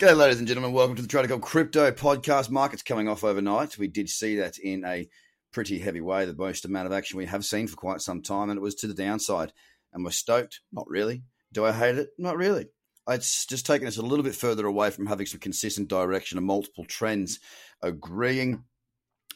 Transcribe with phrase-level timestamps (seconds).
[0.00, 0.72] G'day, ladies and gentlemen.
[0.72, 2.48] Welcome to the Trader Cobb Crypto Podcast.
[2.48, 3.76] Markets coming off overnight.
[3.76, 5.06] We did see that in a
[5.52, 8.48] pretty heavy way, the most amount of action we have seen for quite some time,
[8.48, 9.52] and it was to the downside.
[9.92, 10.60] And we're stoked?
[10.72, 11.24] Not really.
[11.52, 12.08] Do I hate it?
[12.16, 12.68] Not really.
[13.10, 16.46] It's just taken us a little bit further away from having some consistent direction and
[16.46, 17.38] multiple trends
[17.82, 18.64] agreeing.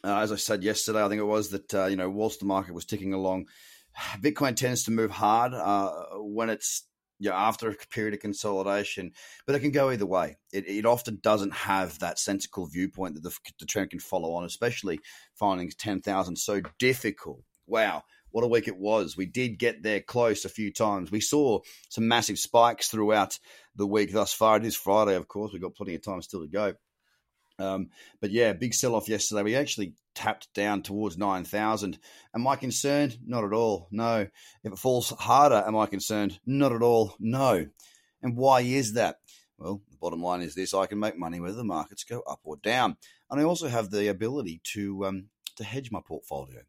[0.03, 2.47] Uh, as I said yesterday, I think it was that, uh, you know, whilst the
[2.47, 3.49] market was ticking along,
[4.19, 5.91] Bitcoin tends to move hard uh,
[6.21, 6.85] when it's
[7.19, 9.13] you know, after a period of consolidation,
[9.47, 10.37] but it can go either way.
[10.53, 14.45] It, it often doesn't have that sensical viewpoint that the, the trend can follow on,
[14.45, 15.01] especially
[15.35, 17.43] finding 10,000 so difficult.
[17.67, 19.17] Wow, what a week it was.
[19.17, 21.11] We did get there close a few times.
[21.11, 23.39] We saw some massive spikes throughout
[23.77, 24.57] the week thus far.
[24.57, 25.53] It is Friday, of course.
[25.53, 26.75] We've got plenty of time still to go.
[27.59, 27.91] Um,
[28.21, 29.43] but yeah, big sell off yesterday.
[29.43, 31.99] We actually tapped down towards 9,000.
[32.35, 33.19] Am I concerned?
[33.27, 33.89] Not at all.
[33.91, 34.27] No.
[34.63, 36.41] If it falls harder, am I concerned?
[36.47, 37.15] Not at all.
[37.19, 37.67] No.
[38.23, 39.17] And why is that?
[39.59, 42.41] Well, the bottom line is this I can make money whether the markets go up
[42.45, 42.97] or down.
[43.31, 46.63] And I also have the ability to, um, to hedge my portfolio.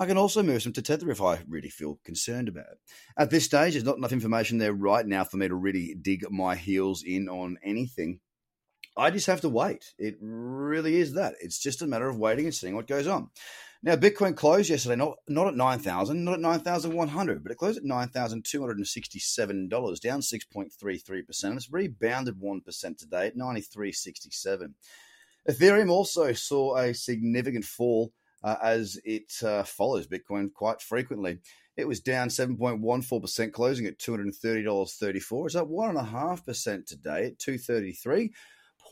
[0.00, 2.78] I can also move some to Tether if I really feel concerned about it.
[3.16, 6.28] At this stage, there's not enough information there right now for me to really dig
[6.30, 8.18] my heels in on anything.
[8.96, 9.92] I just have to wait.
[9.98, 11.34] It really is that.
[11.40, 13.30] It's just a matter of waiting and seeing what goes on.
[13.82, 17.84] Now, Bitcoin closed yesterday, not, not at 9,000, not at 9,100, but it closed at
[17.84, 21.44] $9,267, down 6.33%.
[21.44, 24.72] And It's rebounded 1% today at 93.67.
[25.50, 31.40] Ethereum also saw a significant fall uh, as it uh, follows Bitcoin quite frequently.
[31.76, 35.46] It was down 7.14%, closing at $230.34.
[35.46, 38.32] It's up 1.5% today at 233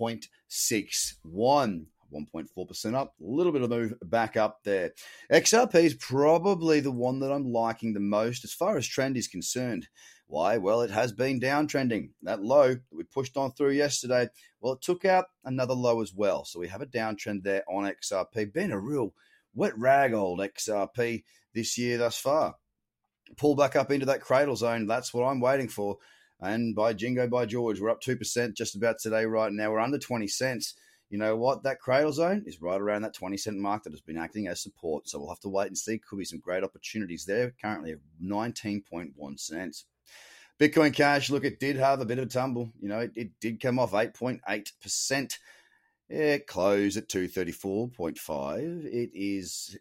[0.03, 1.87] 0.61.
[2.13, 4.93] 1.4% up, a little bit of move back up there.
[5.31, 9.29] XRP is probably the one that I'm liking the most as far as trend is
[9.29, 9.89] concerned.
[10.27, 10.59] Why?
[10.59, 12.11] Well, it has been downtrending.
[12.23, 14.29] That low that we pushed on through yesterday,
[14.61, 16.45] well, it took out another low as well.
[16.45, 18.53] So we have a downtrend there on XRP.
[18.53, 19.15] Been a real
[19.55, 22.57] wet rag old XRP this year thus far.
[23.37, 24.87] Pull back up into that cradle zone.
[24.87, 25.99] That's what I'm waiting for.
[26.43, 29.71] And by jingo, by George, we're up 2% just about today, right now.
[29.71, 30.75] We're under 20 cents.
[31.09, 31.63] You know what?
[31.63, 34.61] That cradle zone is right around that 20 cent mark that has been acting as
[34.61, 35.09] support.
[35.09, 35.99] So we'll have to wait and see.
[35.99, 37.55] Could be some great opportunities there.
[37.63, 39.85] Currently at 19.1 cents.
[40.59, 42.73] Bitcoin Cash, look, it did have a bit of a tumble.
[42.81, 45.39] You know, it, it did come off 8.8%.
[46.09, 48.85] It closed at 234.5.
[48.87, 49.79] It is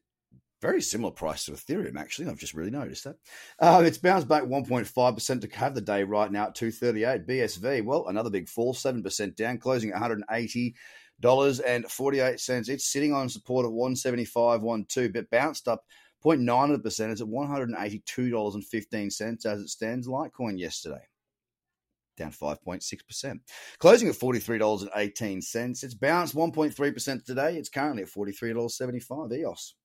[0.61, 2.27] very similar price to Ethereum, actually.
[2.27, 3.15] I've just really noticed that.
[3.59, 7.25] Uh, it's bounced back 1.5% to have the day right now at 238.
[7.27, 12.69] BSV, well, another big fall, 7% down, closing at $180.48.
[12.69, 15.83] It's sitting on support at 175.12, but bounced up
[16.23, 17.11] 0.9 of the percent.
[17.11, 20.07] It's at $182.15 as it stands.
[20.07, 21.01] Litecoin yesterday
[22.17, 23.39] down 5.6%.
[23.79, 25.83] Closing at $43.18.
[25.83, 27.57] It's bounced 1.3% today.
[27.57, 29.33] It's currently at $43.75.
[29.33, 29.75] EOS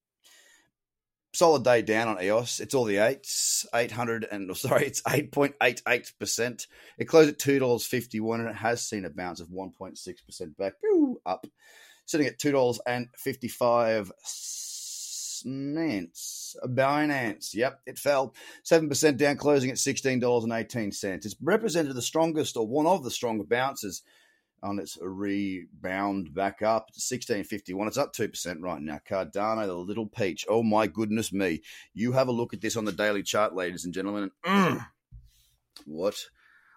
[1.36, 2.60] solid day down on EOS.
[2.60, 6.66] It's all the eights, 800 and sorry, it's 8.88%.
[6.98, 10.74] It closed at $2.51 and it has seen a bounce of 1.6% back
[11.26, 11.46] up,
[12.06, 14.10] sitting at $2.55.
[15.46, 21.04] Binance, Binance, yep, it fell 7% down, closing at $16.18.
[21.04, 24.02] It's represented the strongest or one of the stronger bounces
[24.62, 27.88] on its rebound back up to 1651.
[27.88, 29.00] It's up 2% right now.
[29.08, 30.46] Cardano, the little peach.
[30.48, 31.62] Oh my goodness me.
[31.94, 34.30] You have a look at this on the daily chart, ladies and gentlemen.
[34.44, 34.86] And, mm,
[35.84, 36.26] what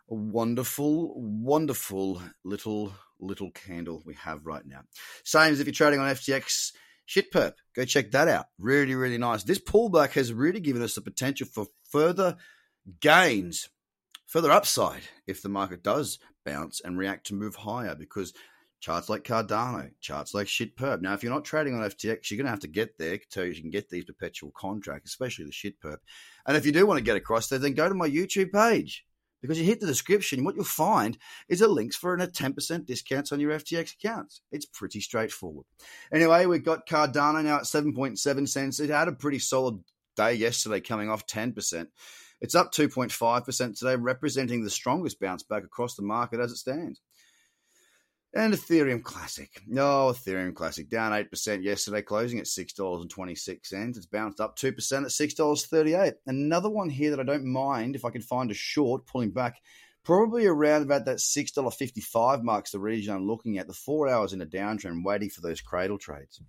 [0.10, 4.82] a wonderful, wonderful little, little candle we have right now.
[5.24, 6.74] Same as if you're trading on FTX.
[7.08, 8.46] Shitperp, go check that out.
[8.60, 9.44] Really, really nice.
[9.44, 12.38] This pullback has really given us the potential for further
[13.00, 13.70] gains
[14.30, 18.34] further upside if the market does bounce and react to move higher because
[18.80, 21.02] charts like Cardano, charts like Shitperp.
[21.02, 23.44] Now, if you're not trading on FTX, you're going to have to get there so
[23.44, 25.98] you can get these perpetual contracts, especially the Shitperp.
[26.46, 29.06] And if you do want to get across there, then go to my YouTube page
[29.42, 30.44] because you hit the description.
[30.44, 31.18] What you'll find
[31.48, 34.42] is a links for an, a 10% discounts on your FTX accounts.
[34.52, 35.66] It's pretty straightforward.
[36.14, 38.80] Anyway, we've got Cardano now at 7.7 cents.
[38.80, 39.80] It had a pretty solid
[40.16, 41.88] day yesterday coming off 10%.
[42.42, 47.02] It's up 2.5% today, representing the strongest bounce back across the market as it stands.
[48.34, 49.50] And Ethereum Classic.
[49.68, 53.98] No, Ethereum Classic down 8% yesterday, closing at $6.26.
[53.98, 56.14] It's bounced up 2% at $6.38.
[56.28, 59.58] Another one here that I don't mind if I can find a short pulling back,
[60.04, 63.68] probably around about that $6.55 marks the region I'm looking at.
[63.68, 66.40] The four hours in a downtrend, waiting for those cradle trades.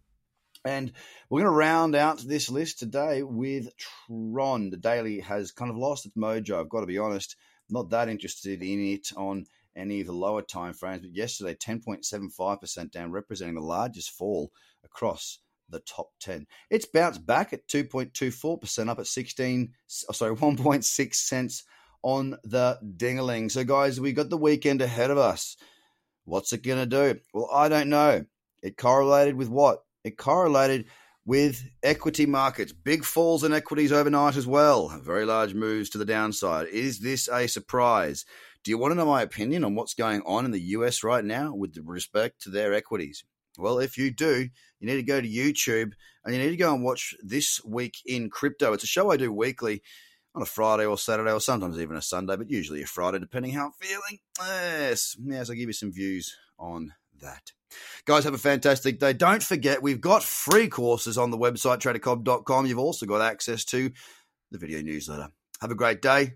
[0.64, 0.92] And
[1.30, 4.70] we're going to round out this list today with Tron.
[4.70, 6.60] The daily has kind of lost its mojo.
[6.60, 7.36] I've got to be honest,
[7.70, 11.02] not that interested in it on any of the lower time frames.
[11.02, 14.52] But yesterday, 10.75% down, representing the largest fall
[14.84, 15.38] across
[15.70, 16.46] the top 10.
[16.68, 21.64] It's bounced back at 2.24%, up at 16, sorry, 1.6 cents
[22.02, 23.50] on the dingaling.
[23.50, 25.56] So, guys, we got the weekend ahead of us.
[26.24, 27.20] What's it going to do?
[27.32, 28.26] Well, I don't know.
[28.62, 29.82] It correlated with what?
[30.04, 30.86] It correlated
[31.26, 32.72] with equity markets.
[32.72, 34.88] Big falls in equities overnight as well.
[34.88, 36.68] Very large moves to the downside.
[36.68, 38.24] Is this a surprise?
[38.64, 41.24] Do you want to know my opinion on what's going on in the US right
[41.24, 43.24] now with respect to their equities?
[43.58, 44.48] Well, if you do,
[44.80, 45.92] you need to go to YouTube
[46.24, 48.72] and you need to go and watch This Week in Crypto.
[48.72, 49.82] It's a show I do weekly
[50.34, 53.52] on a Friday or Saturday or sometimes even a Sunday, but usually a Friday, depending
[53.52, 54.18] how I'm feeling.
[54.38, 57.52] Yes, yes, I'll give you some views on that.
[58.04, 59.12] Guys, have a fantastic day.
[59.12, 62.66] Don't forget, we've got free courses on the website, tradercobb.com.
[62.66, 63.90] You've also got access to
[64.50, 65.28] the video newsletter.
[65.60, 66.34] Have a great day.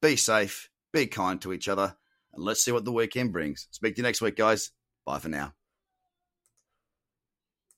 [0.00, 0.70] Be safe.
[0.92, 1.96] Be kind to each other.
[2.32, 3.66] And let's see what the weekend brings.
[3.70, 4.70] Speak to you next week, guys.
[5.04, 5.54] Bye for now.